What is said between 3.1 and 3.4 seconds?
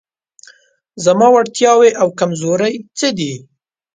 دي؟